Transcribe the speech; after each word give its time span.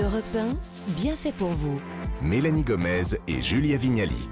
Europe 0.00 0.24
1, 0.34 0.92
bien 0.94 1.14
fait 1.14 1.32
pour 1.32 1.50
vous. 1.50 1.78
Mélanie 2.22 2.64
Gomez 2.64 3.02
et 3.28 3.42
Julia 3.42 3.76
Vignali. 3.76 4.28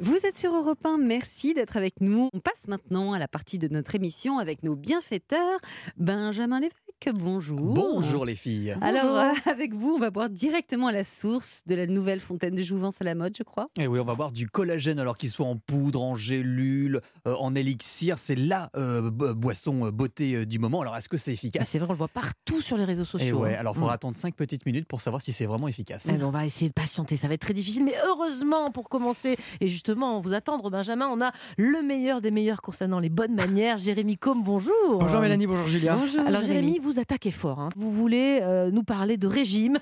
Vous 0.00 0.16
êtes 0.24 0.36
sur 0.36 0.52
Europe 0.52 0.84
1, 0.84 0.98
merci 0.98 1.54
d'être 1.54 1.76
avec 1.76 2.00
nous. 2.00 2.30
On 2.32 2.40
passe 2.40 2.66
maintenant 2.66 3.12
à 3.12 3.20
la 3.20 3.28
partie 3.28 3.60
de 3.60 3.68
notre 3.68 3.94
émission 3.94 4.40
avec 4.40 4.64
nos 4.64 4.74
bienfaiteurs. 4.74 5.60
Benjamin 5.98 6.58
Lévesque, 6.58 6.83
bonjour. 7.12 7.60
Bonjour 7.60 8.24
les 8.24 8.34
filles. 8.34 8.74
Alors, 8.80 9.16
euh, 9.16 9.32
avec 9.46 9.74
vous, 9.74 9.90
on 9.94 9.98
va 9.98 10.10
boire 10.10 10.30
directement 10.30 10.86
à 10.86 10.92
la 10.92 11.04
source 11.04 11.62
de 11.66 11.74
la 11.74 11.86
nouvelle 11.86 12.20
fontaine 12.20 12.54
de 12.54 12.62
Jouvence 12.62 12.96
à 13.00 13.04
la 13.04 13.14
mode, 13.14 13.34
je 13.36 13.42
crois. 13.42 13.68
Et 13.78 13.82
Eh 13.82 13.86
oui, 13.86 13.98
on 14.00 14.04
va 14.04 14.14
boire 14.14 14.32
du 14.32 14.48
collagène, 14.48 14.98
alors 14.98 15.16
qu'il 15.18 15.28
soit 15.30 15.46
en 15.46 15.56
poudre, 15.56 16.02
en 16.02 16.16
gélule, 16.16 17.00
euh, 17.28 17.34
en 17.38 17.54
élixir. 17.54 18.18
C'est 18.18 18.36
la 18.36 18.70
euh, 18.76 19.10
bo- 19.10 19.34
boisson 19.34 19.90
beauté 19.90 20.34
euh, 20.34 20.46
du 20.46 20.58
moment. 20.58 20.80
Alors, 20.80 20.96
est-ce 20.96 21.08
que 21.08 21.18
c'est 21.18 21.32
efficace? 21.32 21.68
C'est 21.68 21.78
vrai, 21.78 21.88
on 21.90 21.92
le 21.92 21.98
voit 21.98 22.08
partout 22.08 22.60
sur 22.62 22.76
les 22.78 22.84
réseaux 22.84 23.02
Et 23.02 23.06
sociaux. 23.06 23.40
ouais, 23.40 23.54
hein. 23.54 23.60
alors 23.60 23.74
il 23.76 23.80
faudra 23.80 23.92
Mm. 23.92 23.94
attendre 23.94 24.16
5 24.16 24.34
petites 24.34 24.64
minutes 24.66 24.86
pour 24.88 25.00
savoir 25.00 25.20
si 25.20 25.32
c'est 25.32 25.46
vraiment 25.46 25.68
efficace. 25.68 26.08
Eh 26.12 26.16
ben, 26.16 26.24
on 26.26 26.30
va 26.30 26.46
essayer 26.46 26.68
de 26.68 26.74
patienter, 26.74 27.16
ça 27.16 27.28
va 27.28 27.34
être 27.34 27.40
très 27.42 27.54
difficile, 27.54 27.84
mais 27.84 27.94
heureusement 28.06 28.70
pour 28.70 28.88
commencer, 28.88 29.36
et 29.60 29.68
justement, 29.68 30.16
on 30.16 30.20
vous 30.20 30.32
attendre, 30.32 30.70
Benjamin, 30.70 31.08
on 31.08 31.20
a 31.20 31.32
le 31.58 31.82
meilleur 31.82 32.20
des 32.22 32.30
meilleurs 32.30 32.62
concernant 32.62 32.98
les 32.98 33.10
bonnes 33.10 33.34
manières. 33.34 33.76
Jérémy 33.84 34.16
Combe, 34.16 34.42
bonjour. 34.42 34.72
Bonjour 35.00 35.20
Mélanie, 35.20 35.46
bonjour 35.46 35.66
Julia. 35.68 35.94
Bonjour, 35.96 36.26
Alors 36.26 36.42
Jérémy, 36.42 36.80
vous 36.84 36.98
attaquez 36.98 37.30
fort. 37.30 37.58
hein. 37.60 37.70
Vous 37.76 37.90
voulez 37.90 38.40
euh, 38.42 38.70
nous 38.70 38.84
parler 38.84 39.16
de 39.16 39.26
régime. 39.26 39.78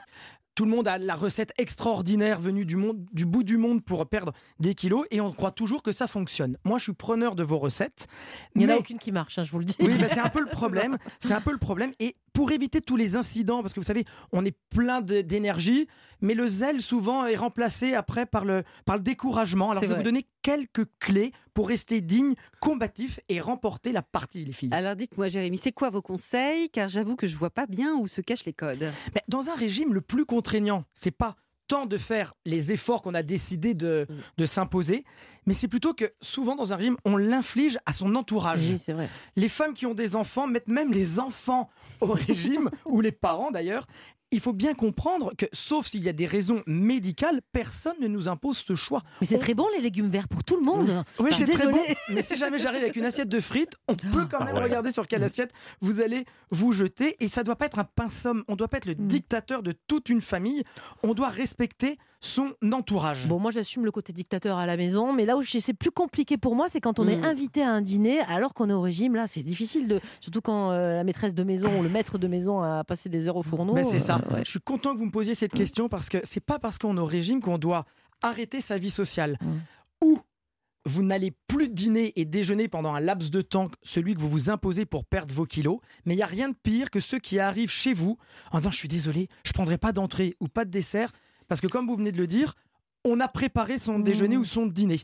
Tout 0.55 0.67
le 0.67 0.71
monde 0.71 0.87
a 0.87 0.99
la 0.99 1.15
recette 1.15 1.53
extraordinaire 1.57 2.39
venue 2.39 2.67
du, 2.67 2.77
monde, 2.77 3.07
du 3.15 3.25
bout 3.25 3.43
du 3.43 3.57
monde 3.57 3.83
pour 3.83 4.07
perdre 4.07 4.33
des 4.61 4.75
kilos 4.75 5.07
et 5.11 5.19
on 5.23 5.33
croit 5.33 5.51
toujours 5.51 5.83
que 5.83 5.93
ça 5.93 6.07
fonctionne. 6.07 6.59
Moi, 6.67 6.77
je 6.77 6.83
suis 6.85 6.93
preneur 6.93 7.35
de 7.35 7.43
vos 7.43 7.59
recettes. 7.59 8.07
Il 8.55 8.59
n'y 8.59 8.67
en 8.67 8.69
a 8.69 8.73
mais- 8.75 8.79
aucune 8.81 8.99
qui 8.99 9.13
marche, 9.13 9.39
hein, 9.39 9.45
je 9.45 9.51
vous 9.51 9.61
le 9.61 9.65
dis. 9.65 9.77
Oui, 9.81 9.97
bah, 9.99 10.09
c'est 10.13 10.21
un 10.21 10.29
peu 10.29 10.41
le 10.41 10.47
problème. 10.51 10.99
C'est 11.21 11.33
un 11.33 11.41
peu 11.41 11.53
le 11.53 11.59
problème. 11.59 11.93
Et 12.01 12.17
pour 12.33 12.53
éviter 12.53 12.81
tous 12.81 12.97
les 12.97 13.17
incidents, 13.17 13.63
parce 13.63 13.75
que 13.75 13.81
vous 13.81 13.87
savez, 13.87 14.05
on 14.33 14.45
est 14.45 14.57
plein 14.71 15.01
d'énergie, 15.01 15.87
mais 16.21 16.35
le 16.35 16.49
zèle 16.49 16.81
souvent 16.81 17.27
est 17.27 17.37
remplacé 17.37 17.95
après 17.95 18.27
par 18.27 18.45
le, 18.45 18.63
par 18.85 18.97
le 18.97 19.03
découragement. 19.03 19.71
Alors 19.71 19.83
je 19.83 19.89
vais 19.89 19.95
vrai. 19.95 20.03
vous 20.03 20.11
donner 20.11 20.27
quelques 20.43 20.87
clés 20.99 21.33
pour 21.55 21.69
rester 21.69 22.01
digne, 22.01 22.35
combatif 22.61 23.21
et 23.29 23.41
remporter 23.41 23.93
la 23.93 24.03
partie, 24.03 24.45
les 24.45 24.53
filles. 24.53 24.71
Alors 24.73 24.97
dites-moi, 24.97 25.29
Jérémy, 25.29 25.59
c'est 25.59 25.73
quoi 25.73 25.91
vos 25.91 26.03
conseils? 26.03 26.71
Car 26.71 26.89
j'avoue 26.89 27.17
que 27.17 27.27
je 27.27 27.37
vois 27.37 27.51
pas 27.51 27.67
bien 27.67 27.95
où 27.95 28.07
se 28.07 28.21
cachent 28.21 28.47
les 28.47 28.53
codes. 28.53 28.91
Mais 29.15 29.23
dans 29.29 29.49
un 29.51 29.55
régime 29.55 29.93
le 29.93 30.01
plus 30.01 30.25
contraignant, 30.25 30.85
c'est 30.95 31.11
pas 31.11 31.37
tant 31.69 31.87
de 31.87 31.97
faire 31.99 32.35
les 32.45 32.73
efforts 32.73 33.03
qu'on 33.03 33.15
a 33.15 33.23
décidé 33.23 33.75
de, 33.75 34.07
Mm. 34.09 34.15
de 34.39 34.47
s'imposer, 34.47 35.05
mais 35.47 35.55
c'est 35.55 35.69
plutôt 35.69 35.95
que 35.95 36.13
souvent 36.21 36.55
dans 36.55 36.73
un 36.73 36.77
régime, 36.77 36.97
on 37.05 37.17
l'inflige 37.17 37.79
à 37.87 37.93
son 37.93 38.15
entourage. 38.15 38.61
Oui, 38.71 38.79
c'est 38.79 38.93
vrai. 38.93 39.09
Les 39.37 39.49
femmes 39.49 39.75
qui 39.75 39.87
ont 39.87 39.95
des 39.95 40.15
enfants 40.17 40.47
mettent 40.47 40.69
même 40.69 40.93
les 40.93 41.19
enfants 41.19 41.71
au 42.01 42.07
régime, 42.13 42.71
ou 42.87 43.01
les 43.01 43.13
parents 43.13 43.51
d'ailleurs. 43.51 43.87
Il 44.33 44.41
faut 44.41 44.53
bien 44.53 44.75
comprendre 44.75 45.33
que, 45.37 45.47
sauf 45.53 45.87
s'il 45.87 46.03
y 46.03 46.09
a 46.09 46.13
des 46.13 46.27
raisons 46.27 46.63
médicales, 46.67 47.41
personne 47.53 47.95
ne 48.01 48.09
nous 48.09 48.29
impose 48.29 48.57
ce 48.59 48.75
choix. 48.75 49.03
Mais 49.21 49.27
c'est 49.27 49.37
On- 49.37 49.41
très 49.41 49.55
bon 49.55 49.67
les 49.77 49.81
légumes 49.83 50.09
verts 50.09 50.27
pour 50.29 50.43
tout 50.43 50.57
le 50.57 50.63
monde. 50.63 51.05
Oui, 51.21 51.31
c'est 51.37 51.47
très 51.47 51.67
bon. 51.71 51.81
Mais 52.09 52.23
si 52.23 52.37
jamais 52.37 52.59
j'arrive 52.59 52.83
avec 52.83 52.97
une 52.97 53.05
assiette 53.05 53.29
de 53.29 53.41
frites, 53.41 53.75
on 53.89 53.95
peut 53.95 54.27
quand 54.31 54.45
même 54.45 54.57
ouais. 54.57 54.63
regarder 54.65 54.91
sur 54.91 55.07
quelle 55.07 55.23
assiette 55.23 55.53
vous 55.81 56.01
allez 56.01 56.25
vous 56.51 56.73
jeter. 56.73 57.17
Et 57.21 57.29
ça 57.29 57.45
doit 57.45 57.57
pas 57.57 57.67
être 57.67 57.79
un 57.79 57.85
pinsomme. 57.85 58.43
On 58.49 58.57
doit 58.57 58.69
pas 58.69 58.79
être 58.79 58.87
le 58.87 58.95
Mm. 58.95 59.07
dictateur 59.07 59.63
de 59.63 59.73
toute 59.87 60.09
une 60.09 60.21
famille. 60.23 60.65
On 61.03 61.15
doit 61.15 61.29
respecter 61.29 61.99
son 62.25 62.55
entourage. 62.73 63.27
Bon, 63.27 63.39
moi 63.41 63.51
j'assume 63.51 63.85
le 63.85 63.91
côté 63.91 64.13
dictateur 64.13 64.57
à 64.57 64.65
la 64.65 64.77
maison, 64.77 65.13
mais 65.13 65.27
là 65.27 65.37
où 65.37 65.43
c'est 65.43 65.75
plus 65.75 65.91
compliqué 65.91 66.39
pour 66.39 66.55
moi, 66.55 66.69
c'est 66.71 66.81
quand 66.81 66.99
on 67.01 67.09
est 67.09 67.17
Mm. 67.17 67.25
invité 67.25 67.63
à 67.63 67.73
un 67.73 67.83
dîner 67.83 68.21
alors 68.21 68.55
qu'on 68.55 68.71
est 68.71 68.73
au 68.73 68.81
régime. 68.81 69.17
Là, 69.17 69.27
c'est 69.27 69.43
difficile 69.43 69.89
de, 69.89 70.01
surtout 70.21 70.41
quand 70.41 70.71
euh, 70.71 70.95
la 70.95 71.05
maîtresse 71.05 71.35
de 71.35 71.43
maison 71.43 71.81
ou 71.81 71.83
le 71.83 71.89
maître 71.89 72.19
de 72.19 72.29
maison 72.29 72.63
a 72.63 72.85
passé 72.85 73.09
des 73.09 73.27
heures 73.29 73.37
au 73.37 73.43
fourneau. 73.43 73.75
Ben, 73.75 73.85
c'est 73.85 73.99
ça. 73.99 74.21
Euh, 74.31 74.35
ouais. 74.37 74.45
Je 74.45 74.51
suis 74.51 74.61
content 74.61 74.95
que 74.95 74.99
vous 74.99 75.07
me 75.07 75.11
posiez 75.11 75.35
cette 75.35 75.53
question 75.53 75.89
parce 75.89 76.09
que 76.09 76.19
c'est 76.23 76.45
pas 76.45 76.59
parce 76.61 76.79
qu'on 76.79 76.97
est 76.97 77.01
au 77.01 77.05
régime 77.07 77.41
qu'on 77.41 77.59
doit 77.59 77.85
arrêter 78.23 78.61
sa 78.61 78.79
vie 78.79 78.91
sociale. 78.91 79.37
Mm. 79.41 79.47
Ou 80.05 80.21
vous 80.85 81.03
n'allez 81.03 81.33
plus 81.49 81.69
dîner 81.69 82.13
et 82.17 82.25
déjeuner 82.25 82.69
pendant 82.69 82.95
un 82.95 83.01
laps 83.01 83.31
de 83.31 83.41
temps, 83.43 83.69
celui 83.83 84.15
que 84.15 84.21
vous 84.21 84.29
vous 84.29 84.51
imposez 84.51 84.85
pour 84.85 85.05
perdre 85.05 85.35
vos 85.35 85.45
kilos. 85.47 85.79
Mais 86.07 86.15
il 86.15 86.19
n'y 86.19 86.23
a 86.23 86.27
rien 86.27 86.49
de 86.49 86.57
pire 86.61 86.91
que 86.91 87.01
ceux 87.01 87.19
qui 87.19 87.41
arrivent 87.41 87.71
chez 87.71 87.93
vous 87.93 88.17
en 88.53 88.59
disant 88.59 88.71
Je 88.71 88.79
suis 88.79 88.89
désolé, 88.89 89.29
je 89.45 89.53
prendrai 89.53 89.79
pas 89.79 89.93
d'entrée 89.93 90.37
ou 90.41 90.47
pas 90.49 90.65
de 90.65 90.71
dessert. 90.71 91.11
Parce 91.53 91.61
que, 91.61 91.67
comme 91.67 91.87
vous 91.87 91.97
venez 91.97 92.13
de 92.13 92.17
le 92.17 92.27
dire, 92.27 92.55
on 93.05 93.21
a 93.21 93.29
préparé 93.29 93.79
son 93.79 93.99
Mm. 93.99 94.03
déjeuner 94.05 94.37
ou 94.39 94.45
son 94.47 94.65
dîner. 94.65 95.01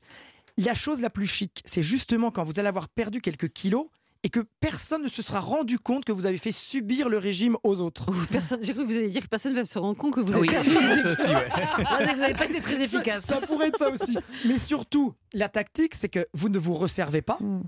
La 0.57 0.73
chose 0.73 1.03
la 1.03 1.11
plus 1.11 1.27
chic, 1.27 1.61
c'est 1.67 1.83
justement 1.83 2.31
quand 2.31 2.43
vous 2.43 2.53
allez 2.57 2.69
avoir 2.69 2.89
perdu 2.89 3.21
quelques 3.21 3.51
kilos 3.53 3.85
et 4.23 4.31
que 4.31 4.41
personne 4.61 5.03
ne 5.03 5.09
se 5.09 5.21
sera 5.21 5.41
rendu 5.41 5.79
compte 5.79 6.07
que 6.07 6.11
vous 6.13 6.25
avez 6.25 6.39
fait 6.39 6.51
subir 6.51 7.11
le 7.11 7.19
régime 7.19 7.59
aux 7.65 7.81
autres. 7.81 8.07
Personne, 8.31 8.61
j'ai 8.63 8.73
cru 8.73 8.87
que 8.87 8.91
vous 8.91 8.97
alliez 8.97 9.11
dire 9.11 9.23
que 9.25 9.29
personne 9.29 9.53
ne 9.53 9.59
va 9.59 9.67
se 9.67 9.79
rendre 9.79 9.99
compte 9.99 10.15
que 10.15 10.21
vous 10.21 10.33
êtes 10.33 10.41
Oui, 10.41 10.49
perdu. 10.49 10.71
pense 10.75 11.05
aussi, 11.05 11.29
ouais. 11.29 11.49
Ah, 11.55 11.99
vous 12.15 12.21
n'avez 12.21 12.33
pas 12.33 12.47
été 12.47 12.63
très 12.63 12.77
Ça- 12.77 12.97
efficace. 12.97 13.25
Ça, 13.27 13.41
pourrait 13.43 13.69
être 13.69 13.77
ça 13.79 13.91
aussi. 13.91 14.17
Mais 14.47 14.57
surtout, 14.57 15.13
la 15.35 15.51
tactique, 15.51 15.95
c'est 15.95 16.09
que 16.09 16.27
vous 16.33 16.49
ne 16.49 16.59
vous 16.59 16.73
resservez 16.75 17.21
pas. 17.21 17.37
Mm. 17.41 17.61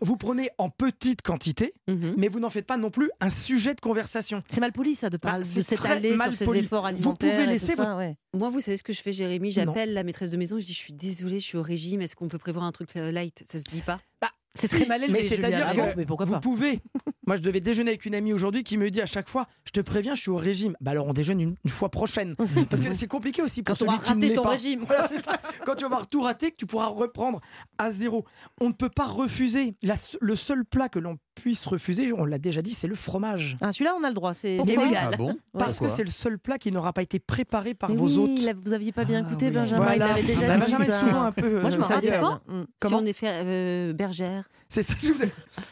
Vous 0.00 0.16
prenez 0.16 0.50
en 0.58 0.68
petite 0.70 1.22
quantité, 1.22 1.74
Mhm. 1.88 2.14
mais 2.16 2.28
vous 2.28 2.40
n'en 2.40 2.50
faites 2.50 2.66
pas 2.66 2.76
non 2.76 2.90
plus 2.90 3.10
un 3.20 3.30
sujet 3.30 3.74
de 3.74 3.80
conversation. 3.80 4.42
C'est 4.50 4.60
mal 4.60 4.72
poli 4.72 4.94
ça 4.94 5.10
de, 5.10 5.16
Bah, 5.16 5.30
parler 5.30 5.44
c'est 5.44 5.56
de 5.60 5.62
s'étaler 5.62 6.16
mal 6.16 6.28
sur 6.30 6.38
ses 6.38 6.44
poli. 6.44 6.60
efforts 6.60 6.82
Vous 6.82 6.86
alimentaires. 6.88 7.30
pouvez 7.30 7.42
et 7.42 7.44
tout 7.46 7.50
laisser 7.52 7.74
ça, 7.74 7.96
ouais. 7.96 8.16
Moi, 8.34 8.48
vous 8.50 8.60
savez 8.60 8.76
ce 8.76 8.82
que 8.82 8.92
je 8.92 9.00
fais, 9.02 9.12
Jérémy? 9.12 9.50
J'appelle 9.50 9.92
la 9.94 10.02
maîtresse 10.04 10.30
de 10.30 10.36
maison, 10.36 10.58
je 10.58 10.64
dis 10.66 10.72
Je 10.72 10.78
suis 10.78 10.92
désolée, 10.92 11.40
je 11.40 11.44
suis 11.44 11.58
au 11.58 11.62
régime, 11.62 12.00
est-ce 12.02 12.14
qu'on 12.16 12.28
peut 12.28 12.38
prévoir 12.38 12.64
un 12.64 12.72
truc 12.72 12.96
euh, 12.96 13.10
light? 13.12 13.42
Ça 13.50 13.58
se 13.58 13.64
dit 13.64 13.80
pas? 13.80 13.98
Bah, 14.20 14.28
C'est 14.54 14.66
si, 14.68 14.76
très 14.76 14.86
mal 14.86 15.02
élevé. 15.04 15.18
Mais 15.20 15.24
c'est-à-dire 15.24 15.64
Ah 15.68 15.72
que 15.72 15.76
bon, 15.80 15.88
mais 15.96 16.06
pourquoi 16.06 16.26
vous 16.26 16.32
pas? 16.34 16.40
pouvez. 16.40 16.80
Moi, 17.26 17.36
je 17.36 17.42
devais 17.42 17.60
déjeuner 17.60 17.90
avec 17.90 18.06
une 18.06 18.14
amie 18.14 18.32
aujourd'hui 18.32 18.64
qui 18.64 18.78
me 18.78 18.90
dit 18.90 19.00
à 19.02 19.06
chaque 19.06 19.28
fois 19.28 19.46
Je 19.66 19.70
te 19.72 19.80
préviens, 19.80 20.14
je 20.14 20.22
suis 20.22 20.30
au 20.30 20.36
régime. 20.36 20.74
Bah 20.80 20.92
alors, 20.92 21.06
on 21.06 21.12
déjeune 21.12 21.40
une, 21.40 21.56
une 21.64 21.70
fois 21.70 21.90
prochaine. 21.90 22.34
Parce 22.70 22.80
que 22.82 22.92
c'est 22.92 23.06
compliqué 23.06 23.42
aussi 23.42 23.62
pour 23.62 23.76
Quand 23.76 23.84
on 23.84 23.86
celui 23.86 23.98
va 23.98 24.04
qui 24.04 24.14
ne 24.18 24.22
rater 24.24 24.34
ton 24.34 24.42
pas. 24.42 24.48
régime. 24.50 24.84
Voilà, 24.86 25.06
c'est 25.08 25.20
ça. 25.20 25.38
Quand 25.66 25.74
tu 25.74 25.82
vas 25.82 25.86
avoir 25.88 26.06
tout 26.08 26.22
raté, 26.22 26.50
que 26.50 26.56
tu 26.56 26.66
pourras 26.66 26.86
reprendre 26.86 27.40
à 27.78 27.90
zéro. 27.90 28.24
On 28.60 28.68
ne 28.68 28.72
peut 28.74 28.88
pas 28.90 29.06
refuser. 29.06 29.74
La 29.82 29.94
le 30.20 30.36
seul 30.36 30.64
plat 30.64 30.88
que 30.88 30.98
l'on 30.98 31.16
puisse 31.34 31.64
refuser, 31.66 32.12
on 32.12 32.24
l'a 32.24 32.38
déjà 32.38 32.62
dit, 32.62 32.74
c'est 32.74 32.88
le 32.88 32.96
fromage. 32.96 33.56
Ah, 33.60 33.70
Celui-là, 33.72 33.94
on 33.98 34.02
a 34.02 34.08
le 34.08 34.14
droit, 34.14 34.34
c'est 34.34 34.58
légal. 34.58 35.10
Ah 35.12 35.16
bon 35.16 35.36
Parce 35.56 35.78
que 35.78 35.88
c'est 35.88 36.02
le 36.02 36.10
seul 36.10 36.38
plat 36.38 36.58
qui 36.58 36.72
n'aura 36.72 36.92
pas 36.92 37.02
été 37.02 37.20
préparé 37.20 37.74
par 37.74 37.90
Mais 37.90 37.96
vos 37.96 38.08
oui, 38.08 38.18
hôtes. 38.38 38.44
là, 38.44 38.52
vous 38.60 38.72
aviez 38.72 38.90
pas 38.90 39.04
bien 39.04 39.22
Ah 39.24 39.28
écouté, 39.28 39.46
oui. 39.46 39.52
Benjamin. 39.54 39.92
Il 39.92 39.98
Voilà. 39.98 40.14
déjà 40.22 40.46
Bah, 40.48 40.56
dit 40.56 40.72
Benjamin 40.72 40.84
est 40.84 40.90
ça. 40.90 41.00
souvent 41.00 41.22
un 41.22 41.32
peu. 41.32 41.60
Moi, 41.60 41.70
je 41.70 41.76
euh, 41.76 41.78
me 41.78 41.84
ça 41.84 41.94
rappelle. 41.94 42.20
pas. 42.20 42.42
Mm. 42.48 42.64
Comment 42.80 42.98
Si 42.98 43.04
on 43.04 43.06
est 43.06 43.12
fait 43.12 43.28
euh, 43.30 43.92
bergère. 43.92 44.48
C'est 44.68 44.82
ça. 44.82 44.94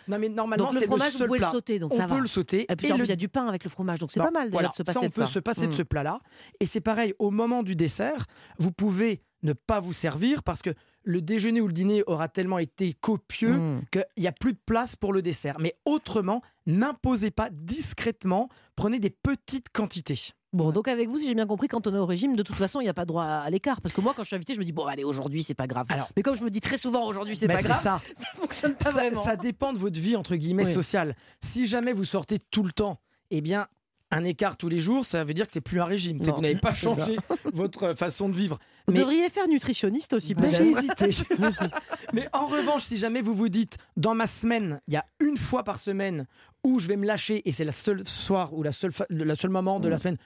Non 0.09 0.19
mais 0.19 0.28
normalement 0.28 0.71
le 0.73 0.78
c'est 0.78 0.87
fromage, 0.87 1.09
le 1.09 1.12
vous 1.12 1.19
seul 1.19 1.27
pouvez 1.27 1.38
plat. 1.41 1.49
le 1.49 1.53
sauter, 1.53 1.78
donc 1.78 1.93
on 1.93 1.97
ça 1.97 2.06
peut 2.06 2.15
va. 2.15 2.21
le 2.21 2.27
sauter. 2.28 2.67
Et 2.71 2.77
puis 2.77 2.93
en 2.93 2.97
le- 2.97 3.05
il 3.05 3.09
y 3.09 3.12
a 3.12 3.17
du 3.17 3.28
pain 3.28 3.47
avec 3.47 3.62
le 3.65 3.71
fromage, 3.71 3.99
donc 3.99 4.11
c'est 4.11 4.21
pas 4.21 4.31
mal 4.31 4.44
déjà 4.47 4.53
voilà. 4.53 4.69
de 4.69 4.75
se 4.75 4.78
Ça, 4.78 4.84
passer 4.84 4.99
on 5.06 5.09
de 5.09 5.15
peut 5.15 5.21
ça. 5.23 5.27
se 5.27 5.38
passer 5.38 5.67
de 5.67 5.73
Mm. 5.73 5.77
ce 5.77 5.83
plat-là. 5.83 6.21
Et 6.61 6.67
c'est 6.67 6.81
pareil, 6.81 7.12
au 7.19 7.31
moment 7.31 7.62
du 7.62 7.77
dessert, 7.77 8.27
vous 8.59 8.73
pouvez 8.73 9.21
ne 9.47 9.53
pas 9.55 9.81
vous 9.81 9.93
servir 9.95 10.43
parce 10.43 10.61
que 10.62 10.71
le 11.05 11.23
déjeuner 11.23 11.61
ou 11.61 11.67
le 11.69 11.73
dîner 11.73 12.03
aura 12.07 12.29
tellement 12.29 12.59
été 12.59 12.93
copieux 12.93 13.57
Mm. 13.57 13.83
qu'il 13.93 14.05
n'y 14.19 14.27
a 14.27 14.33
plus 14.33 14.53
de 14.53 14.59
place 14.67 14.97
pour 14.97 15.12
le 15.12 15.23
dessert. 15.23 15.57
Mais 15.61 15.75
autrement, 15.84 16.43
n'imposez 16.67 17.31
pas 17.31 17.49
discrètement, 17.51 18.49
prenez 18.75 18.99
des 18.99 19.11
petites 19.11 19.69
quantités. 19.73 20.19
Bon, 20.53 20.73
donc 20.73 20.89
avec 20.89 21.09
vous, 21.09 21.19
si 21.19 21.27
j'ai 21.27 21.35
bien 21.35 21.47
compris, 21.47 21.69
quand 21.69 21.87
on 21.87 21.95
est 21.95 21.99
au 21.99 22.06
régime, 22.06 22.35
de 22.35 22.43
toute 22.43 22.56
façon, 22.56 22.81
il 22.81 22.85
n'y 22.85 22.89
a 22.89 22.95
pas 22.95 23.05
droit 23.05 23.25
à 23.25 23.51
l'écart. 23.51 23.81
Parce 23.83 23.95
que 23.95 24.01
moi, 24.01 24.15
quand 24.17 24.23
je 24.23 24.29
suis 24.29 24.37
invité, 24.37 24.55
je 24.55 24.59
me 24.59 24.65
dis, 24.65 24.73
bon, 24.73 24.87
allez, 24.87 25.05
aujourd'hui, 25.05 25.43
c'est 25.43 25.55
pas 25.55 25.67
grave. 25.67 25.87
Alors- 25.91 26.09
Mais 26.17 26.23
comme 26.23 26.35
je 26.35 26.43
me 26.43 26.51
dis 26.51 26.61
très 26.61 26.79
souvent, 26.79 27.06
aujourd'hui, 27.06 27.37
c'est 27.37 27.47
Ben, 27.47 27.56
pas 27.56 27.62
grave, 27.62 27.81
ça. 27.83 28.01
ça 28.17 28.27
fonctionne 28.35 28.75
pas 28.75 28.85
ça, 28.87 28.93
vraiment. 28.93 29.23
ça 29.23 29.37
dépend 29.37 29.73
de 29.75 29.79
votre 29.79 30.01
vie, 30.01 30.17
entre 30.17 30.35
guillemets, 30.37 30.65
Oui. 30.67 30.73
sociale. 30.73 31.15
Si 31.41 31.67
jamais 31.67 31.93
vous 31.93 32.05
sortez 32.06 32.39
tout 32.51 32.62
le 32.62 32.73
temps, 32.73 32.99
eh 33.31 33.41
bien, 33.43 33.67
un 34.11 34.25
écart 34.25 34.56
tous 34.56 34.69
les 34.69 34.78
jours, 34.81 35.05
ça 35.05 35.25
veut 35.25 35.34
dire 35.34 35.47
que 35.47 35.53
c'est 35.53 35.61
plus 35.61 35.81
un 35.81 35.84
régime. 35.84 36.19
C'est 36.21 36.31
que 36.31 36.37
vous 36.37 36.41
n'avez 36.43 36.56
pas 36.56 36.72
changé 36.75 37.17
votre 37.53 37.94
façon 37.94 38.28
de 38.28 38.37
vivre. 38.37 38.59
Vous 38.87 38.94
Mais- 38.94 39.00
devriez 39.00 39.28
faire 39.31 39.49
nutritionniste 39.49 40.12
aussi, 40.12 40.34
Ben, 40.34 40.50
peut-être. 40.50 40.62
j'ai 40.62 40.71
hésité. 40.71 41.25
Mais 42.12 42.28
en 42.33 42.47
revanche, 42.47 42.84
si 42.84 42.97
jamais 42.97 43.21
vous 43.22 43.34
vous 43.34 43.49
dites, 43.49 43.78
dans 43.97 44.15
ma 44.15 44.27
semaine, 44.27 44.81
il 44.87 44.94
y 44.94 44.97
a 44.97 45.05
une 45.21 45.37
fois 45.37 45.65
par 45.65 45.78
semaine 45.81 46.27
où 46.65 46.78
je 46.78 46.87
vais 46.89 46.97
me 46.97 47.06
lâcher 47.06 47.43
et 47.49 47.53
c'est 47.53 47.65
la 47.65 47.72
seule 47.72 48.06
soir 48.06 48.53
ou 48.55 48.62
la 48.62 48.72
seule, 48.72 48.93
fa- 48.93 49.06
le 49.11 49.34
seul 49.34 49.50
moment 49.50 49.81
de 49.81 49.89
la 49.89 49.99
semaine 49.99 50.17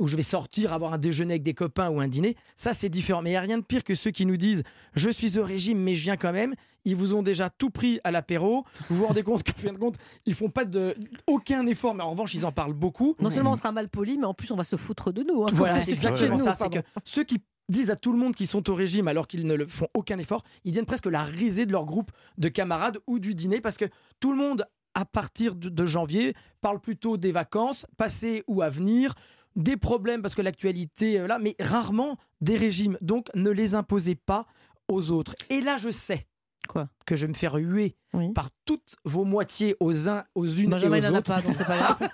où 0.00 0.06
je 0.06 0.14
vais 0.16 0.22
sortir, 0.22 0.72
avoir 0.72 0.92
un 0.92 0.98
déjeuner 0.98 1.34
avec 1.34 1.42
des 1.42 1.54
copains 1.54 1.90
ou 1.90 2.00
un 2.00 2.06
dîner, 2.06 2.36
ça 2.54 2.72
c'est 2.72 2.88
différent. 2.88 3.20
Mais 3.22 3.30
il 3.30 3.32
n'y 3.32 3.36
a 3.38 3.40
rien 3.40 3.58
de 3.58 3.64
pire 3.64 3.82
que 3.82 3.94
ceux 3.96 4.10
qui 4.12 4.26
nous 4.26 4.36
disent, 4.36 4.62
je 4.94 5.10
suis 5.10 5.38
au 5.38 5.44
régime 5.44 5.78
mais 5.80 5.94
je 5.94 6.02
viens 6.02 6.16
quand 6.16 6.32
même. 6.32 6.54
Ils 6.88 6.96
vous 6.96 7.14
ont 7.14 7.22
déjà 7.22 7.50
tout 7.50 7.68
pris 7.68 8.00
à 8.02 8.10
l'apéro. 8.10 8.64
Vous 8.88 8.96
vous 8.96 9.06
rendez 9.06 9.22
compte 9.22 9.42
qu'en 9.42 9.60
fin 9.60 9.72
de 9.74 9.78
compte, 9.78 9.96
ils 10.24 10.34
font 10.34 10.48
pas 10.48 10.64
de 10.64 10.94
aucun 11.26 11.66
effort, 11.66 11.94
mais 11.94 12.02
en 12.02 12.10
revanche, 12.10 12.34
ils 12.34 12.46
en 12.46 12.52
parlent 12.52 12.72
beaucoup. 12.72 13.14
Non 13.20 13.30
seulement 13.30 13.52
on 13.52 13.56
sera 13.56 13.72
mal 13.72 13.90
poli, 13.90 14.16
mais 14.16 14.24
en 14.24 14.32
plus, 14.32 14.50
on 14.50 14.56
va 14.56 14.64
se 14.64 14.76
foutre 14.76 15.12
de 15.12 15.22
nous. 15.22 15.42
hein. 15.42 15.48
Voilà, 15.52 15.82
C'est 15.82 15.92
exactement 15.92 16.38
nous, 16.38 16.44
ça. 16.44 16.54
C'est 16.54 16.70
que 16.70 16.78
ceux 17.04 17.24
qui 17.24 17.42
disent 17.68 17.90
à 17.90 17.96
tout 17.96 18.12
le 18.12 18.18
monde 18.18 18.34
qu'ils 18.34 18.46
sont 18.46 18.70
au 18.70 18.74
régime 18.74 19.06
alors 19.06 19.28
qu'ils 19.28 19.46
ne 19.46 19.52
le 19.52 19.66
font 19.66 19.88
aucun 19.92 20.18
effort, 20.18 20.42
ils 20.64 20.72
viennent 20.72 20.86
presque 20.86 21.04
la 21.04 21.24
risée 21.24 21.66
de 21.66 21.72
leur 21.72 21.84
groupe 21.84 22.10
de 22.38 22.48
camarades 22.48 22.96
ou 23.06 23.18
du 23.18 23.34
dîner 23.34 23.60
parce 23.60 23.76
que 23.76 23.84
tout 24.18 24.32
le 24.32 24.38
monde, 24.38 24.64
à 24.94 25.04
partir 25.04 25.54
de, 25.54 25.86
janvier, 25.86 26.34
parle 26.62 26.80
plutôt 26.80 27.18
des 27.18 27.32
vacances, 27.32 27.86
passées 27.98 28.44
ou 28.46 28.62
à 28.62 28.70
venir, 28.70 29.14
des 29.56 29.76
problèmes 29.76 30.22
parce 30.22 30.34
que 30.34 30.40
l'actualité, 30.40 31.18
là, 31.26 31.38
mais 31.38 31.54
rarement 31.60 32.16
des 32.40 32.56
régimes. 32.56 32.96
Donc 33.02 33.28
ne 33.34 33.50
les 33.50 33.74
imposez 33.74 34.14
pas 34.14 34.46
aux 34.90 35.10
autres. 35.10 35.34
Et 35.50 35.60
là, 35.60 35.76
je 35.76 35.90
sais 35.90 36.26
Quoi 36.68 36.88
que 37.06 37.16
je 37.16 37.22
vais 37.26 37.28
me 37.32 37.34
faire 37.36 37.54
huer 37.56 37.96
Oui. 38.12 38.32
par 38.32 38.50
toutes 38.64 38.96
vos 39.04 39.24
moitiés 39.24 39.74
aux 39.80 40.08
uns, 40.08 40.24
aux 40.34 40.46
unes 40.46 40.70
Benjamin, 40.70 40.96
et 40.96 41.00
aux 41.00 41.02
n'en 41.10 41.14
a 41.16 41.18
autres. 41.18 41.34
pas, 41.34 41.40
donc 41.42 41.54
c'est 41.54 41.64
pas 41.66 41.76
grave. 41.98 42.08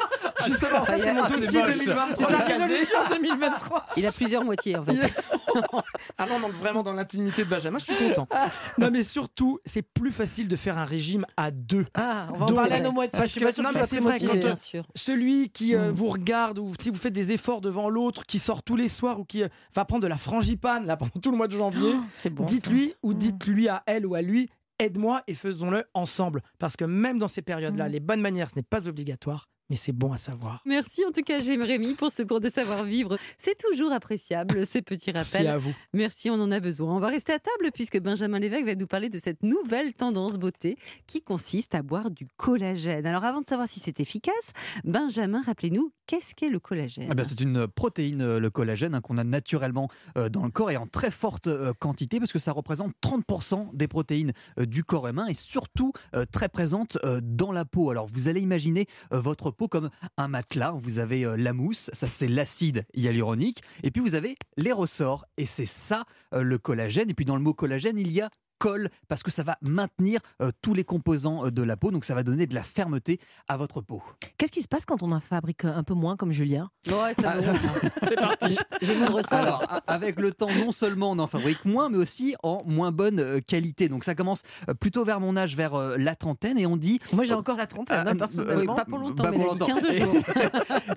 Justement, 0.46 0.84
ça 0.84 0.98
c'est 0.98 1.12
mon 1.12 1.26
c'est 1.26 1.40
dossier 1.40 1.60
moche. 1.62 1.72
2023. 1.78 2.16
C'est 2.16 2.32
sa 2.32 2.38
résolution 2.38 2.98
2023. 3.10 3.86
Il 3.96 4.06
a 4.06 4.12
plusieurs 4.12 4.44
moitiés 4.44 4.76
en 4.76 4.84
fait. 4.84 4.92
Ah 6.18 6.26
non, 6.26 6.48
vraiment 6.48 6.82
dans 6.82 6.92
l'intimité 6.94 7.44
de 7.44 7.48
Benjamin, 7.48 7.78
je 7.78 7.84
suis 7.92 8.08
content. 8.08 8.26
Non, 8.78 8.90
mais 8.90 9.04
surtout, 9.04 9.60
c'est 9.64 9.82
plus 9.82 10.10
facile 10.10 10.48
de 10.48 10.56
faire 10.56 10.78
un 10.78 10.84
régime 10.84 11.24
à 11.36 11.52
deux. 11.52 11.86
Ah, 11.94 12.26
on 12.34 12.38
va 12.38 12.44
en 12.46 12.48
parler 12.54 12.72
à 12.72 12.80
nos 12.80 12.90
moitiés. 12.90 13.16
parce 13.18 13.32
que- 13.34 13.62
non, 13.62 13.70
mais 13.72 13.84
c'est 13.84 14.00
vrai, 14.00 14.18
quand, 14.18 14.34
euh, 14.34 14.38
Bien 14.38 14.56
sûr. 14.56 14.84
Celui 14.96 15.50
qui 15.50 15.76
euh, 15.76 15.90
Mm. 15.90 15.92
vous 15.92 16.08
regarde 16.08 16.58
ou 16.58 16.72
si 16.80 16.90
vous 16.90 16.98
faites 16.98 17.12
des 17.12 17.32
efforts 17.32 17.60
devant 17.60 17.88
l'autre, 17.88 18.24
qui 18.26 18.40
sort 18.40 18.64
tous 18.64 18.74
les 18.74 18.88
soirs 18.88 19.20
ou 19.20 19.24
qui 19.24 19.44
euh, 19.44 19.48
va 19.74 19.84
prendre 19.84 20.02
de 20.02 20.08
la 20.08 20.18
frangipane 20.18 20.86
là 20.86 20.96
pendant 20.96 21.12
tout 21.22 21.30
le 21.30 21.36
mois 21.36 21.46
de 21.48 21.56
janvier, 21.56 21.92
dites-lui 22.40 22.94
ou 23.04 23.12
Mm. 23.12 23.14
dites-lui 23.14 23.68
à 23.68 23.82
elle 23.86 24.06
ou 24.06 24.14
à 24.16 24.22
lui, 24.22 24.48
aide-moi 24.80 25.22
et 25.28 25.34
faisons-le 25.34 25.84
ensemble. 25.94 26.42
Parce 26.58 26.76
que 26.76 26.84
même 26.84 27.18
dans 27.20 27.28
ces 27.28 27.42
périodes-là, 27.42 27.88
Mm. 27.88 27.92
les 27.92 28.00
bonnes 28.00 28.20
manières, 28.20 28.48
ce 28.48 28.56
n'est 28.56 28.62
pas 28.62 28.88
obligatoire, 28.88 29.46
mais 29.70 29.76
c'est 29.76 29.92
bon 29.92 30.12
à 30.12 30.16
savoir. 30.16 30.60
Merci 30.66 31.04
en 31.06 31.10
tout 31.10 31.22
cas, 31.22 31.40
j'aime 31.40 31.62
Rémi 31.62 31.94
pour 31.94 32.10
ce 32.10 32.22
cours 32.22 32.40
de 32.40 32.48
savoir-vivre. 32.48 33.16
C'est 33.38 33.56
toujours 33.58 33.92
appréciable 33.92 34.66
ces 34.66 34.82
petits 34.82 35.10
rappels. 35.10 35.46
à 35.46 35.58
vous. 35.58 35.74
Merci, 35.92 36.30
on 36.30 36.34
en 36.34 36.50
a 36.50 36.60
besoin. 36.60 36.94
On 36.94 37.00
va 37.00 37.08
rester 37.08 37.32
à 37.32 37.38
table 37.38 37.70
puisque 37.72 37.98
Benjamin 38.00 38.38
Lévesque 38.38 38.66
va 38.66 38.74
nous 38.74 38.86
parler 38.86 39.08
de 39.08 39.18
cette 39.18 39.42
nouvelle 39.42 39.92
tendance 39.94 40.34
beauté 40.34 40.76
qui 41.06 41.22
consiste 41.22 41.74
à 41.74 41.82
boire 41.82 42.10
du 42.10 42.26
collagène. 42.36 43.06
Alors 43.06 43.24
avant 43.24 43.40
de 43.40 43.46
savoir 43.46 43.68
si 43.68 43.80
c'est 43.80 44.00
efficace, 44.00 44.52
Benjamin, 44.84 45.42
rappelez-nous, 45.42 45.92
qu'est-ce 46.06 46.34
qu'est 46.34 46.48
le 46.50 46.60
collagène? 46.60 47.08
Eh 47.10 47.14
ben, 47.14 47.24
c'est 47.24 47.40
une 47.40 47.66
protéine, 47.66 48.22
euh, 48.22 48.38
le 48.38 48.50
collagène, 48.50 48.94
hein, 48.94 49.00
qu'on 49.00 49.18
a 49.18 49.24
naturellement 49.24 49.88
euh, 50.16 50.28
dans 50.28 50.44
le 50.44 50.50
corps 50.50 50.70
et 50.70 50.76
en 50.76 50.86
très 50.86 51.10
forte 51.10 51.46
euh, 51.46 51.72
quantité 51.78 52.18
parce 52.18 52.32
que 52.32 52.38
ça 52.38 52.52
représente 52.52 52.92
30% 53.02 53.74
des 53.74 53.88
protéines 53.88 54.32
euh, 54.58 54.66
du 54.66 54.84
corps 54.84 55.08
humain 55.08 55.26
et 55.26 55.34
surtout 55.34 55.92
très 56.32 56.48
présente 56.48 56.98
dans 57.22 57.52
la 57.52 57.64
peau. 57.64 57.90
Alors 57.90 58.06
vous 58.06 58.28
allez 58.28 58.40
imaginer 58.40 58.86
votre 59.10 59.50
comme 59.68 59.90
un 60.16 60.28
matelas. 60.28 60.72
Vous 60.72 60.98
avez 60.98 61.24
euh, 61.24 61.36
la 61.36 61.52
mousse, 61.52 61.90
ça 61.92 62.08
c'est 62.08 62.28
l'acide 62.28 62.84
hyaluronique, 62.94 63.62
et 63.82 63.90
puis 63.90 64.00
vous 64.00 64.14
avez 64.14 64.36
les 64.56 64.72
ressorts 64.72 65.24
et 65.36 65.46
c'est 65.46 65.66
ça 65.66 66.04
euh, 66.32 66.42
le 66.42 66.58
collagène. 66.58 67.10
Et 67.10 67.14
puis 67.14 67.24
dans 67.24 67.36
le 67.36 67.42
mot 67.42 67.54
collagène, 67.54 67.98
il 67.98 68.12
y 68.12 68.20
a 68.20 68.30
colle 68.64 68.88
parce 69.08 69.22
que 69.22 69.30
ça 69.30 69.42
va 69.42 69.58
maintenir 69.60 70.20
euh, 70.40 70.50
tous 70.62 70.72
les 70.72 70.84
composants 70.84 71.44
euh, 71.44 71.50
de 71.50 71.60
la 71.62 71.76
peau, 71.76 71.90
donc 71.90 72.06
ça 72.06 72.14
va 72.14 72.22
donner 72.22 72.46
de 72.46 72.54
la 72.54 72.62
fermeté 72.62 73.20
à 73.46 73.58
votre 73.58 73.82
peau. 73.82 74.02
Qu'est-ce 74.38 74.52
qui 74.52 74.62
se 74.62 74.68
passe 74.68 74.86
quand 74.86 75.02
on 75.02 75.12
en 75.12 75.20
fabrique 75.20 75.66
un 75.66 75.82
peu 75.82 75.92
moins 75.92 76.16
comme 76.16 76.32
Julien? 76.32 76.70
Ouais, 76.88 77.12
ça 77.12 77.36
va. 77.36 77.52
C'est 78.08 78.14
parti. 78.16 78.56
J'ai 78.80 78.96
mon 78.96 79.06
ressort. 79.12 79.34
Alors, 79.34 79.62
a- 79.68 79.82
avec 79.86 80.18
le 80.18 80.32
temps, 80.32 80.48
non 80.64 80.72
seulement 80.72 81.10
on 81.10 81.18
en 81.18 81.26
fabrique 81.26 81.64
moins, 81.66 81.90
mais 81.90 81.98
aussi 81.98 82.34
en 82.42 82.62
moins 82.64 82.90
bonne 82.90 83.20
euh, 83.20 83.40
qualité. 83.46 83.90
Donc, 83.90 84.02
ça 84.04 84.14
commence 84.14 84.40
euh, 84.70 84.74
plutôt 84.74 85.04
vers 85.04 85.20
mon 85.20 85.36
âge, 85.36 85.54
vers 85.56 85.74
euh, 85.74 85.96
la 85.98 86.14
trentaine, 86.16 86.56
et 86.58 86.64
on 86.66 86.78
dit. 86.78 87.00
Moi, 87.12 87.24
j'ai 87.24 87.34
encore 87.34 87.58
la 87.58 87.66
trentaine, 87.66 87.98
Ah, 88.06 88.10
hein, 88.10 88.14
euh, 88.14 88.18
personnellement. 88.18 88.60
Oui, 88.72 88.76
pas 88.76 88.84
pour 88.86 88.98
longtemps, 88.98 89.24
Pas 89.24 89.30
mais 89.30 89.44
pour 89.44 89.56
il 89.58 89.62
a 89.62 89.66
dit 89.66 89.70
longtemps. 89.72 89.88
15 89.88 89.96
jours. 89.98 90.14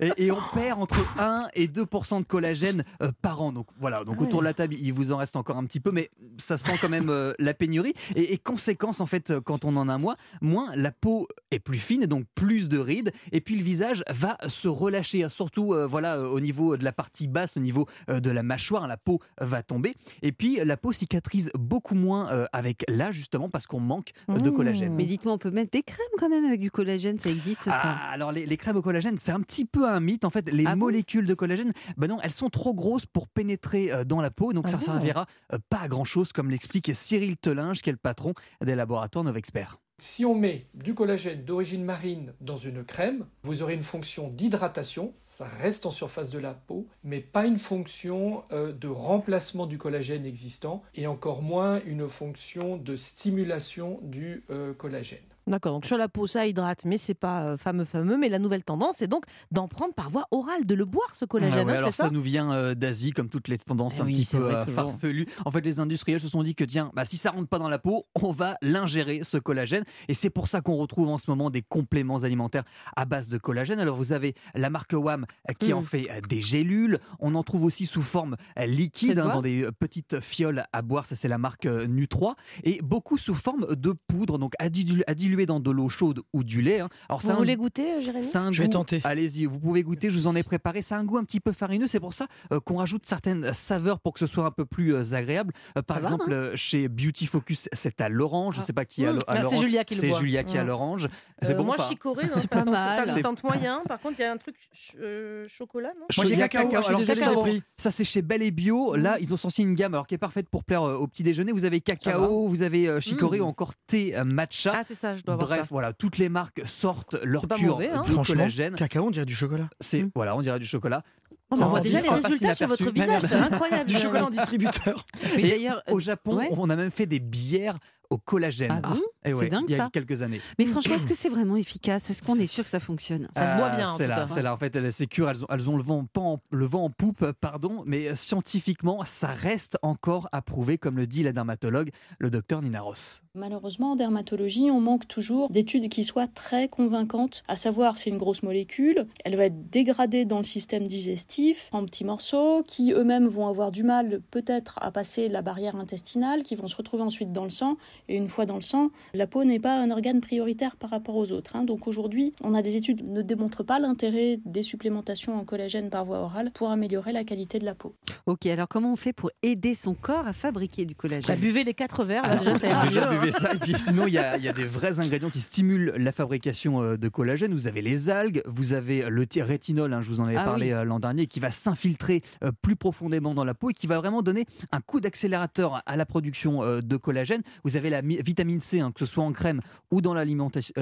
Et, 0.00 0.26
et 0.26 0.30
on 0.32 0.38
perd 0.54 0.80
entre 0.80 0.96
1 1.20 1.48
et 1.54 1.66
2% 1.66 2.20
de 2.20 2.24
collagène 2.24 2.84
euh, 3.02 3.10
par 3.22 3.42
an. 3.42 3.52
Donc 3.52 3.66
voilà, 3.80 4.04
donc 4.04 4.16
Ah 4.18 4.22
autour 4.22 4.40
de 4.40 4.44
la 4.44 4.54
table, 4.54 4.74
il 4.78 4.92
vous 4.92 5.12
en 5.12 5.16
reste 5.18 5.36
encore 5.36 5.56
un 5.56 5.64
petit 5.64 5.80
peu, 5.80 5.90
mais 5.90 6.08
ça 6.38 6.56
sent 6.56 6.72
quand 6.80 6.88
même 6.88 7.10
euh, 7.10 7.32
la 7.38 7.54
pénurie. 7.58 7.92
Et, 8.16 8.32
et 8.32 8.38
conséquence, 8.38 9.00
en 9.00 9.06
fait, 9.06 9.38
quand 9.40 9.64
on 9.64 9.76
en 9.76 9.88
a 9.88 9.98
moins, 9.98 10.16
moins 10.40 10.70
la 10.76 10.92
peau 10.92 11.26
est 11.50 11.58
plus 11.58 11.78
fine, 11.78 12.02
et 12.04 12.06
donc 12.06 12.24
plus 12.34 12.68
de 12.68 12.78
rides, 12.78 13.12
et 13.32 13.40
puis 13.40 13.56
le 13.56 13.62
visage 13.62 14.02
va 14.10 14.38
se 14.48 14.68
relâcher, 14.68 15.24
hein, 15.24 15.28
surtout 15.28 15.74
euh, 15.74 15.86
voilà 15.86 16.16
euh, 16.16 16.28
au 16.28 16.40
niveau 16.40 16.76
de 16.76 16.84
la 16.84 16.92
partie 16.92 17.26
basse, 17.28 17.56
au 17.56 17.60
niveau 17.60 17.86
euh, 18.08 18.20
de 18.20 18.30
la 18.30 18.42
mâchoire, 18.42 18.86
la 18.86 18.96
peau 18.96 19.20
va 19.40 19.62
tomber, 19.62 19.94
et 20.22 20.32
puis 20.32 20.60
la 20.64 20.76
peau 20.76 20.92
cicatrise 20.92 21.50
beaucoup 21.58 21.94
moins 21.94 22.28
avec 22.52 22.84
l'âge 22.88 23.14
justement 23.16 23.48
parce 23.48 23.66
qu'on 23.66 23.80
manque 23.80 24.10
de 24.28 24.48
Mmh. 24.50 24.52
collagène. 24.52 24.94
Mais 24.94 25.04
dites-moi, 25.04 25.34
on 25.34 25.38
peut 25.38 25.50
mettre 25.50 25.70
des 25.72 25.82
crèmes 25.82 26.06
quand 26.18 26.28
même 26.28 26.44
avec 26.44 26.60
du 26.60 26.70
collagène, 26.70 27.18
ça 27.18 27.30
existe 27.30 27.64
ça? 27.64 27.70
Ah, 27.72 28.10
alors 28.12 28.30
les, 28.32 28.46
les 28.46 28.56
crèmes 28.56 28.76
au 28.76 28.82
collagène, 28.82 29.18
c'est 29.18 29.32
un 29.32 29.40
petit 29.40 29.64
peu 29.64 29.88
un 29.88 30.00
mythe. 30.00 30.24
En 30.24 30.30
fait, 30.30 30.50
les 30.52 30.64
Ah 30.66 30.74
bon? 30.74 30.86
molécules 30.86 31.26
de 31.26 31.34
collagène, 31.34 31.72
ben 31.96 32.06
non, 32.08 32.18
elles 32.22 32.32
sont 32.32 32.50
trop 32.50 32.74
grosses 32.74 33.06
pour 33.06 33.26
pénétrer 33.28 33.90
dans 34.04 34.20
la 34.20 34.30
peau, 34.30 34.52
donc 34.52 34.64
Ah 34.68 34.70
ça 34.72 34.76
ne 34.76 34.82
servira 34.82 35.26
pas 35.70 35.78
à 35.80 35.88
grand 35.88 36.04
chose, 36.04 36.32
comme 36.32 36.50
l'explique 36.50 36.90
Cyril 36.94 37.36
Telinge, 37.40 37.82
qui 37.82 37.90
est 37.90 37.92
le 37.92 37.98
patron 37.98 38.34
des 38.62 38.74
laboratoires 38.74 39.24
Novexpert. 39.24 39.78
Si 40.00 40.24
on 40.24 40.36
met 40.36 40.66
du 40.74 40.94
collagène 40.94 41.44
d'origine 41.44 41.84
marine 41.84 42.32
dans 42.40 42.56
une 42.56 42.84
crème, 42.84 43.26
vous 43.42 43.62
aurez 43.62 43.74
une 43.74 43.82
fonction 43.82 44.28
d'hydratation, 44.28 45.12
ça 45.24 45.48
reste 45.60 45.86
en 45.86 45.90
surface 45.90 46.30
de 46.30 46.38
la 46.38 46.54
peau, 46.54 46.86
mais 47.02 47.18
pas 47.18 47.46
une 47.46 47.58
fonction 47.58 48.44
euh, 48.52 48.72
de 48.72 48.86
remplacement 48.86 49.66
du 49.66 49.76
collagène 49.76 50.24
existant 50.24 50.84
et 50.94 51.08
encore 51.08 51.42
moins 51.42 51.80
une 51.84 52.08
fonction 52.08 52.76
de 52.76 52.94
stimulation 52.94 53.98
du 54.02 54.44
euh, 54.50 54.72
collagène. 54.72 55.18
D'accord, 55.48 55.72
donc 55.74 55.86
sur 55.86 55.96
la 55.96 56.08
peau, 56.08 56.26
ça 56.26 56.46
hydrate, 56.46 56.84
mais 56.84 56.98
c'est 56.98 57.14
pas 57.14 57.42
euh, 57.42 57.56
fameux, 57.56 57.84
fameux. 57.84 58.16
Mais 58.16 58.28
la 58.28 58.38
nouvelle 58.38 58.62
tendance, 58.64 58.96
c'est 58.98 59.08
donc 59.08 59.24
d'en 59.50 59.68
prendre 59.68 59.94
par 59.94 60.10
voie 60.10 60.26
orale, 60.30 60.66
de 60.66 60.74
le 60.74 60.84
boire, 60.84 61.14
ce 61.14 61.24
collagène. 61.24 61.60
Ah 61.60 61.64
ouais, 61.64 61.72
hein, 61.72 61.78
alors 61.78 61.92
ça, 61.92 62.04
ça 62.04 62.10
nous 62.10 62.20
vient 62.22 62.52
euh, 62.52 62.74
d'Asie, 62.74 63.12
comme 63.12 63.28
toutes 63.28 63.48
les 63.48 63.58
tendances 63.58 63.94
Eh 63.98 64.02
un 64.02 64.04
oui, 64.04 64.12
petit 64.14 64.36
peu 64.36 64.42
vrai, 64.42 64.54
euh, 64.54 64.66
farfelues. 64.66 65.26
En 65.44 65.50
fait, 65.50 65.60
les 65.62 65.80
industriels 65.80 66.20
se 66.20 66.28
sont 66.28 66.42
dit 66.42 66.54
que 66.54 66.64
tiens, 66.64 66.90
bah, 66.94 67.04
si 67.04 67.16
ça 67.16 67.30
rentre 67.30 67.48
pas 67.48 67.58
dans 67.58 67.68
la 67.68 67.78
peau, 67.78 68.04
on 68.22 68.30
va 68.32 68.56
l'ingérer 68.62 69.20
ce 69.24 69.38
collagène. 69.38 69.84
Et 70.08 70.14
c'est 70.14 70.30
pour 70.30 70.46
ça 70.48 70.60
qu'on 70.60 70.76
retrouve 70.76 71.08
en 71.08 71.18
ce 71.18 71.24
moment 71.28 71.50
des 71.50 71.62
compléments 71.62 72.22
alimentaires 72.24 72.64
à 72.96 73.04
base 73.04 73.28
de 73.28 73.38
collagène. 73.38 73.80
Alors 73.80 73.96
vous 73.96 74.12
avez 74.12 74.34
la 74.54 74.70
marque 74.70 74.92
WAM 74.92 75.24
qui 75.58 75.72
en 75.72 75.82
fait 75.82 76.08
euh, 76.10 76.20
des 76.28 76.40
gélules. 76.40 76.98
On 77.20 77.34
en 77.34 77.42
trouve 77.42 77.64
aussi 77.64 77.86
sous 77.86 78.02
forme 78.02 78.36
liquide, 78.66 79.18
hein, 79.18 79.30
dans 79.32 79.42
des 79.42 79.66
petites 79.78 80.20
fioles 80.20 80.64
à 80.72 80.82
boire. 80.82 81.06
Ça 81.06 81.16
c'est 81.16 81.28
la 81.28 81.38
marque 81.38 81.64
Nu3 81.66 82.34
et 82.64 82.80
beaucoup 82.82 83.18
sous 83.18 83.34
forme 83.34 83.66
de 83.74 83.92
poudre, 84.06 84.38
donc 84.38 84.52
à 84.58 84.68
dilu- 84.68 85.02
dans 85.46 85.60
de 85.60 85.70
l'eau 85.70 85.88
chaude 85.88 86.20
ou 86.32 86.44
du 86.44 86.62
lait. 86.62 86.80
hein. 86.80 86.88
Alors 87.08 87.20
Vous 87.20 87.30
un 87.30 87.34
voulez 87.34 87.56
goûter, 87.56 87.94
euh, 87.94 88.00
Jérémy? 88.00 88.22
c'est 88.22 88.38
un 88.38 88.52
Je 88.52 88.60
vais 88.62 88.66
goût- 88.68 88.72
tenter. 88.72 89.00
Allez-y, 89.04 89.46
vous 89.46 89.58
pouvez 89.58 89.82
goûter, 89.82 90.10
je 90.10 90.16
vous 90.16 90.26
en 90.26 90.34
ai 90.36 90.42
préparé. 90.42 90.82
C'est 90.82 90.94
un 90.94 91.04
goût 91.04 91.18
un 91.18 91.24
petit 91.24 91.40
peu 91.40 91.52
farineux, 91.52 91.86
c'est 91.86 92.00
pour 92.00 92.14
ça 92.14 92.26
euh, 92.52 92.60
qu'on 92.60 92.76
rajoute 92.76 93.06
certaines 93.06 93.52
saveurs 93.52 94.00
pour 94.00 94.12
que 94.14 94.20
ce 94.20 94.26
soit 94.26 94.44
un 94.44 94.50
peu 94.50 94.64
plus 94.64 94.94
euh, 94.94 95.14
agréable. 95.14 95.52
Euh, 95.76 95.82
par 95.82 95.96
Ça 95.98 96.02
va, 96.02 96.08
exemple, 96.08 96.32
euh, 96.32 96.56
chez 96.56 96.88
Beauty 96.88 97.26
Focus, 97.26 97.68
c'est 97.72 98.00
à 98.00 98.08
l'orange. 98.08 98.56
Je 98.56 98.60
sais 98.60 98.72
pas 98.72 98.84
qui 98.84 99.04
a 99.06 99.12
Mmh. 99.12 99.18
Ah, 99.26 99.34
c'est 99.36 99.42
l'orange. 99.42 99.60
Julia 99.60 99.84
qui 99.84 99.94
le 99.94 100.00
C'est. 100.00 100.12
Julia 100.12 100.44
qui 100.44 100.58
a 100.58 100.64
Mmh. 100.64 100.66
l'orange. 100.66 101.08
C'est 101.42 101.52
Euh, 101.52 101.54
bon 101.54 101.64
moi, 101.64 101.76
pas? 101.76 101.88
chicorée, 101.88 102.24
C'est 102.34 102.50
pas 102.50 102.64
mal. 102.64 103.06
Ça 103.06 103.14
C'est- 103.14 103.22
tente 103.22 103.42
moyen. 103.44 103.80
Par 103.88 103.98
contre, 104.00 104.16
il 104.18 104.22
y 104.22 104.24
a 104.24 104.32
un 104.32 104.36
truc 104.36 104.56
ch- 104.72 104.96
euh, 105.00 105.46
chocolat, 105.48 105.90
non? 105.98 106.06
Moi 106.16 106.26
j'ai 106.26 106.36
cacao, 106.36 106.68
suis 106.82 107.22
Alors. 107.22 107.46
Ça, 107.76 107.90
c'est 107.90 108.04
chez 108.04 108.22
Belle 108.22 108.42
et 108.42 108.50
Bio. 108.50 108.94
Là, 108.96 109.16
ils 109.20 109.32
ont 109.32 109.36
sorti 109.36 109.62
une 109.62 109.74
gamme 109.74 109.94
alors 109.94 110.06
qui 110.06 110.14
est 110.14 110.18
parfaite 110.18 110.48
pour 110.48 110.64
plaire 110.64 110.82
euh, 110.82 110.96
au 110.96 111.06
petit 111.06 111.22
déjeuner. 111.22 111.52
Vous 111.52 111.64
avez 111.64 111.80
cacao, 111.80 112.48
vous 112.48 112.62
avez 112.62 112.88
euh, 112.88 113.00
chicorée 113.00 113.38
Mmh. 113.38 113.42
ou 113.42 113.46
encore 113.46 113.72
thé 113.86 114.16
euh, 114.16 114.24
matcha. 114.24 114.72
Ah, 114.74 114.82
c'est 114.86 114.94
ça, 114.94 115.16
je 115.16 115.22
dois 115.28 115.34
avoir 115.34 115.48
Bref, 115.48 115.60
ça. 115.60 115.66
voilà, 115.70 115.92
toutes 115.92 116.18
les 116.18 116.28
marques 116.28 116.62
sortent 116.66 117.16
leur 117.22 117.46
cure 117.48 117.74
mauvais, 117.74 117.90
hein. 117.90 118.02
de 118.02 118.06
Franchement, 118.06 118.34
collagène. 118.34 118.74
cacao, 118.74 119.06
on 119.06 119.10
dirait 119.10 119.26
du 119.26 119.34
chocolat. 119.34 119.68
C'est 119.80 120.02
Mmh. 120.02 120.10
voilà, 120.14 120.36
on 120.36 120.40
dirait 120.42 120.58
du 120.58 120.66
chocolat. 120.66 121.02
On 121.50 121.56
Ça 121.56 121.66
voit 121.66 121.80
déjà 121.80 122.00
les 122.02 122.08
résultats 122.08 122.52
sur 122.54 122.68
votre 122.68 122.90
visage, 122.90 123.22
c'est 123.22 123.34
incroyable. 123.36 123.88
Du 123.88 123.96
chocolat 123.96 124.26
en 124.26 124.30
distributeur. 124.30 125.06
Mais 125.36 125.42
Et 125.42 125.50
d'ailleurs, 125.50 125.82
Au 125.90 125.98
Japon, 125.98 126.36
ouais. 126.36 126.48
on 126.52 126.68
a 126.68 126.76
même 126.76 126.90
fait 126.90 127.06
des 127.06 127.20
bières 127.20 127.76
au 128.10 128.18
collagène. 128.18 128.80
Ah 128.82 128.94
Eh 129.24 129.32
ouais, 129.34 129.44
C'est 129.44 129.48
dingue, 129.50 129.64
il 129.68 129.72
y 129.72 129.74
a 129.74 129.84
ça. 129.84 129.90
quelques 129.92 130.22
années. 130.22 130.40
mais 130.58 130.66
franchement, 130.66 130.94
est-ce 130.94 131.06
que 131.06 131.14
c'est 131.14 131.28
vraiment 131.28 131.56
efficace? 131.56 132.08
Est-ce 132.10 132.22
qu'on 132.22 132.36
est 132.36 132.46
sûr 132.46 132.64
que 132.64 132.70
ça 132.70 132.80
fonctionne? 132.80 133.28
Ça 133.34 133.52
se 133.52 133.58
boit 133.58 133.70
bien, 133.70 133.90
en 133.90 133.96
C'est 133.96 134.06
là, 134.06 134.26
c'est 134.28 134.42
là. 134.42 134.54
En 134.54 134.56
fait, 134.56 134.74
elles- 134.76 134.92
ces 134.92 135.06
cures, 135.06 135.28
elles 135.28 135.42
ont, 135.44 135.46
elles 135.50 135.68
ont 135.68 135.76
le, 135.76 135.82
vent, 135.82 136.04
pas 136.04 136.20
en, 136.20 136.40
le 136.50 136.64
vent 136.64 136.84
en 136.84 136.90
poupe, 136.90 137.32
pardon, 137.40 137.82
mais 137.86 138.08
euh, 138.08 138.14
scientifiquement, 138.16 139.02
ça 139.04 139.28
reste 139.28 139.76
encore 139.82 140.28
à 140.32 140.40
prouver, 140.42 140.78
comme 140.78 140.96
le 140.96 141.06
dit 141.06 141.22
la 141.22 141.32
dermatologue, 141.32 141.90
le 142.18 142.30
docteur 142.30 142.62
Nina 142.62 142.80
Ross. 142.80 143.22
Malheureusement, 143.34 143.92
en 143.92 143.96
dermatologie, 143.96 144.70
on 144.70 144.80
manque 144.80 145.06
toujours 145.06 145.50
d'études 145.50 145.88
qui 145.90 146.02
soient 146.04 146.26
très 146.26 146.68
convaincantes, 146.68 147.42
à 147.48 147.56
savoir 147.56 147.98
c'est 147.98 148.10
une 148.10 148.18
grosse 148.18 148.42
molécule, 148.42 149.06
elle 149.24 149.36
va 149.36 149.44
être 149.44 149.70
dégradée 149.70 150.24
dans 150.24 150.38
le 150.38 150.44
système 150.44 150.86
digestif 150.86 151.68
en 151.72 151.84
petits 151.84 152.04
morceaux, 152.04 152.62
qui 152.66 152.92
eux-mêmes 152.92 153.28
vont 153.28 153.46
avoir 153.46 153.70
du 153.70 153.82
mal 153.82 154.20
peut-être 154.30 154.78
à 154.80 154.90
passer 154.90 155.28
la 155.28 155.42
barrière 155.42 155.76
intestinale, 155.76 156.42
qui 156.42 156.54
vont 156.56 156.66
se 156.66 156.76
retrouver 156.76 157.02
ensuite 157.02 157.32
dans 157.32 157.44
le 157.44 157.50
sang, 157.50 157.76
et 158.08 158.16
une 158.16 158.28
fois 158.28 158.46
dans 158.46 158.54
le 158.56 158.60
sang, 158.62 158.90
la 159.14 159.26
peau 159.26 159.44
n'est 159.44 159.58
pas 159.60 159.78
un 159.80 159.90
organe 159.90 160.20
prioritaire 160.20 160.76
par 160.76 160.90
rapport 160.90 161.16
aux 161.16 161.32
autres. 161.32 161.56
hein. 161.56 161.64
Donc 161.64 161.86
aujourd'hui, 161.88 162.34
on 162.42 162.54
a 162.54 162.62
des 162.62 162.76
études 162.76 163.02
qui 163.02 163.10
ne 163.10 163.22
démontrent 163.22 163.62
pas 163.64 163.78
l'intérêt 163.78 164.38
des 164.44 164.62
supplémentations 164.62 165.36
en 165.38 165.44
collagène 165.44 165.90
par 165.90 166.04
voie 166.04 166.18
orale 166.20 166.50
pour 166.52 166.70
améliorer 166.70 167.12
la 167.12 167.24
qualité 167.24 167.58
de 167.58 167.64
la 167.64 167.74
peau. 167.74 167.94
Ok, 168.26 168.46
alors 168.46 168.68
comment 168.68 168.92
on 168.92 168.96
fait 168.96 169.12
pour 169.12 169.30
aider 169.42 169.74
son 169.74 169.94
corps 169.94 170.26
à 170.26 170.32
fabriquer 170.32 170.84
du 170.84 170.94
Bah, 170.94 170.98
collagène 171.00 171.36
buvez 171.38 171.64
les 171.64 171.74
quatre 171.74 172.04
verres, 172.04 172.22
là, 172.22 172.40
Ah, 172.40 172.52
déjà, 172.52 172.88
Déjà, 172.88 173.10
hein. 173.10 173.18
buvez 173.20 173.32
ça. 173.32 173.54
Et 173.54 173.58
puis 173.58 173.74
sinon, 173.78 174.06
il 174.06 174.12
y 174.14 174.18
a, 174.18 174.36
il 174.36 174.44
y 174.44 174.48
a 174.48 174.52
des 174.52 174.64
vrais 174.64 174.98
ingrédients 175.00 175.30
qui 175.30 175.40
stimulent 175.40 175.92
la 175.96 176.12
fabrication 176.12 176.82
euh, 176.82 176.96
de 176.96 177.08
collagène. 177.08 177.52
Vous 177.52 177.66
avez 177.68 177.82
les 177.82 178.10
algues, 178.10 178.42
vous 178.46 178.72
avez 178.72 179.08
le 179.08 179.26
ti- 179.26 179.42
rétinol, 179.42 179.92
hein, 179.92 180.02
je 180.02 180.08
vous 180.10 180.20
en 180.20 180.24
avais 180.26 180.36
Ah 180.36 180.44
parlé 180.44 180.66
oui. 180.66 180.72
euh, 180.72 180.84
l'an 180.84 180.98
dernier, 181.00 181.26
qui 181.26 181.40
va 181.40 181.50
s'infiltrer 181.50 182.22
euh, 182.44 182.50
plus 182.62 182.76
profondément 182.76 183.34
dans 183.34 183.44
la 183.44 183.54
peau 183.54 183.70
et 183.70 183.74
qui 183.74 183.86
va 183.86 183.98
vraiment 183.98 184.22
donner 184.22 184.44
un 184.72 184.80
coup 184.80 185.00
d'accélérateur 185.00 185.82
à 185.86 185.96
la 185.96 186.06
production 186.06 186.60
de 186.80 186.96
collagène. 186.96 187.42
Vous 187.64 187.76
avez 187.76 187.87
la 187.90 188.02
mi- 188.02 188.18
vitamine 188.24 188.60
C, 188.60 188.80
hein, 188.80 188.92
que 188.92 189.00
ce 189.00 189.06
soit 189.06 189.24
en 189.24 189.32
crème 189.32 189.60
ou 189.90 190.00
dans 190.00 190.14
l'alimentation, 190.14 190.72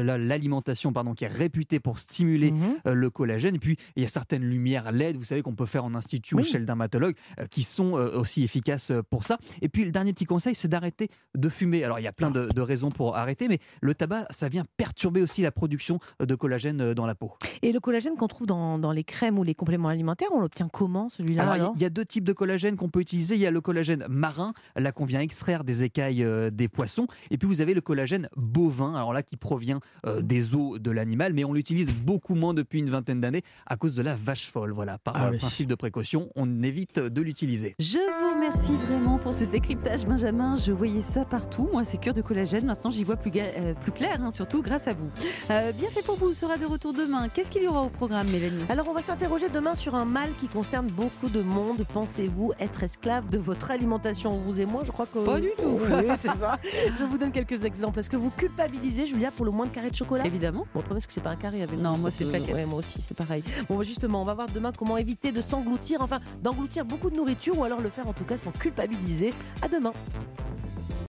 euh, 0.91 0.93
pardon, 0.93 1.15
qui 1.15 1.25
est 1.25 1.29
réputée 1.29 1.81
pour 1.81 1.99
stimuler 1.99 2.53
Mhm. 2.53 2.77
euh, 2.87 2.95
le 2.95 3.11
collagène. 3.11 3.55
Et 3.55 3.59
puis, 3.59 3.77
il 3.97 4.03
y 4.03 4.07
a 4.07 4.09
certaines 4.09 4.43
lumières 4.45 4.93
LED, 4.93 5.17
vous 5.17 5.25
savez, 5.25 5.43
qu'on 5.43 5.55
peut 5.55 5.67
faire 5.67 5.85
en 5.85 5.95
institut 5.95 6.35
ou 6.35 6.43
chez 6.43 6.59
le 6.59 6.65
dermatologue, 6.65 7.15
euh, 7.41 7.47
qui 7.47 7.63
sont 7.63 7.93
aussi 7.93 8.43
efficaces 8.45 8.93
pour 9.11 9.25
ça. 9.25 9.39
Et 9.63 9.69
puis, 9.69 9.85
le 9.85 9.91
dernier 9.91 10.13
petit 10.13 10.25
conseil, 10.25 10.55
c'est 10.55 10.69
d'arrêter 10.69 11.09
de 11.37 11.49
fumer. 11.49 11.85
Alors, 11.85 11.99
il 11.99 12.03
y 12.03 12.09
a 12.09 12.13
plein 12.13 12.31
de, 12.31 12.47
de 12.47 12.61
raisons 12.61 12.89
pour 12.89 13.17
arrêter, 13.17 13.49
mais 13.49 13.59
le 13.81 13.95
tabac, 13.95 14.27
ça 14.31 14.49
vient 14.49 14.65
perturber 14.77 15.23
aussi 15.23 15.43
la 15.43 15.51
production 15.53 15.99
de 16.21 16.35
collagène 16.35 16.95
dans 16.95 17.07
la 17.07 17.15
peau. 17.15 17.33
Et 17.63 17.73
le 17.73 17.81
collagène 17.81 18.17
qu'on 18.17 18.29
trouve 18.29 18.47
dans, 18.47 18.79
dans 18.79 18.93
les 18.93 19.05
crèmes 19.05 19.39
ou 19.39 19.43
les 19.45 19.55
compléments 19.55 19.89
alimentaires, 19.89 20.29
on 20.33 20.41
l'obtient 20.41 20.69
comment 20.69 21.09
celui-là 21.09 21.43
Alors, 21.43 21.55
il 21.57 21.59
y- 21.59 21.61
alors? 21.63 21.73
il 21.77 21.83
y 21.83 21.85
a 21.85 21.91
deux 21.91 22.05
types 22.05 22.25
de 22.25 22.33
collagène 22.33 22.77
qu'on 22.77 22.89
peut 22.89 23.01
utiliser. 23.01 23.35
Il 23.37 23.41
y 23.41 23.47
a 23.47 23.51
le 23.51 23.61
collagène 23.61 24.05
marin, 24.09 24.53
là 24.77 24.93
qu'on 24.93 25.05
vient 25.05 25.21
extraire 25.21 25.65
des 25.65 25.83
écailles 25.83 26.23
euh, 26.25 26.51
des 26.51 26.69
poissons. 26.69 26.96
Et 27.31 27.38
puis 27.38 27.47
vous 27.47 27.61
avez 27.61 27.75
le 27.75 27.81
collagène 27.81 28.29
bovin, 28.37 28.95
alors 28.95 29.12
là 29.12 29.23
qui 29.23 29.37
provient 29.37 29.81
euh, 30.07 30.23
des 30.23 30.55
os 30.55 30.81
de 30.81 30.91
l'animal, 30.91 31.33
mais 31.35 31.45
on 31.45 31.53
l'utilise 31.53 31.93
beaucoup 31.95 32.35
moins 32.35 32.55
depuis 32.55 32.79
une 32.79 32.91
vingtaine 32.91 33.21
d'années 33.21 33.43
à 33.67 33.76
cause 33.76 33.95
de 33.95 34.03
la 34.03 34.15
vache 34.15 34.49
folle. 34.50 34.73
Voilà, 34.73 34.99
par 34.99 35.15
Ah 35.17 35.26
euh, 35.26 35.31
oui. 35.33 35.38
principe 35.38 35.69
de 35.69 35.75
précaution, 35.75 36.29
on 36.37 36.62
évite 36.62 36.99
de 36.99 37.21
l'utiliser. 37.23 37.75
Je 37.79 37.99
vous 37.99 38.25
remercie 38.37 38.76
vraiment 38.76 39.16
pour 39.16 39.33
ce 39.33 39.45
décryptage, 39.45 40.07
Benjamin. 40.07 40.57
Je 40.57 40.71
voyais 40.71 41.00
ça 41.00 41.25
partout. 41.25 41.71
Moi, 41.73 41.85
c'est 41.85 41.97
cure 41.97 42.12
de 42.12 42.21
collagène. 42.21 42.66
Maintenant, 42.66 42.90
j'y 42.90 43.02
vois 43.02 43.16
plus, 43.16 43.33
euh, 43.35 43.73
plus 43.73 43.93
clair, 43.93 44.19
hein, 44.23 44.31
surtout 44.31 44.61
grâce 44.61 44.87
à 44.88 44.93
vous. 44.93 45.09
Euh, 45.50 45.73
bien 45.73 45.88
fait 45.88 46.05
pour 46.05 46.16
vous 46.16 46.35
sera 46.35 46.59
de 46.59 46.66
retour 46.66 46.93
demain. 46.93 47.31
Qu'est-ce 47.31 47.50
qu'il 47.50 47.62
y 47.62 47.66
aura 47.66 47.83
au 47.83 47.88
programme, 47.88 48.28
Mélanie? 48.28 48.64
Alors 48.69 48.88
on 48.88 48.93
va 48.93 49.00
s'interroger 49.00 49.49
demain 49.49 49.75
sur 49.75 49.95
un 49.95 50.05
mal 50.05 50.31
qui 50.38 50.49
concerne 50.49 50.88
beaucoup 50.88 51.31
de 51.31 51.40
monde. 51.40 51.87
Pensez-vous 51.95 52.52
être 52.61 52.83
esclave 52.83 53.31
de 53.31 53.38
votre 53.38 53.71
alimentation 53.71 54.37
Vous 54.38 54.61
et 54.61 54.66
moi, 54.66 54.83
je 54.85 54.93
crois 54.93 55.07
que... 55.07 55.19
Pas 55.21 55.40
du 55.40 55.50
tout. 55.57 55.78
Oui, 55.81 56.12
c'est 56.19 56.33
ça. 56.33 56.59
Je 56.99 57.05
vous 57.05 57.16
donne 57.16 57.33
quelques 57.33 57.64
exemples. 57.64 58.00
Est-ce 58.00 58.11
que 58.11 58.19
vous 58.19 58.31
culpabilisez, 58.31 59.07
Julia, 59.07 59.31
pour 59.31 59.47
le 59.47 59.50
moins 59.50 59.64
de 59.64 59.71
carré 59.71 59.90
de 59.90 59.97
chocolat? 59.97 60.26
Évidemment. 60.26 60.66
Bon, 60.75 60.83
c'est 60.99 61.07
que 61.07 61.12
c'est 61.12 61.23
pas 61.23 61.31
un 61.31 61.37
carré 61.37 61.62
avec 61.62 61.78
Non, 61.81 61.97
moi, 61.97 62.11
c'est 62.11 62.26
plaquette. 62.26 62.55
Ouais, 62.55 62.66
moi 62.66 62.81
aussi, 62.81 63.00
c'est 63.00 63.16
pareil. 63.16 63.43
Bon, 63.69 63.83
justement, 63.83 64.21
on 64.21 64.26
va 64.26 64.35
voir 64.35 64.49
demain 64.52 64.73
comment 64.76 64.99
éviter 64.99 65.33
de 65.33 65.40
s'engloutir, 65.40 66.02
enfin, 66.02 66.21
d'engloutir 66.43 66.85
beaucoup 66.85 67.09
de 67.09 67.16
nourriture 67.16 67.59
ou 67.59 67.64
alors 67.64 67.81
le 67.81 67.88
faire 67.88 68.07
en 68.07 68.12
tout 68.26 68.35
cas 68.35 68.37
sans 68.37 68.52
culpabiliser. 68.52 69.33
À 69.62 69.68
demain. 69.68 69.92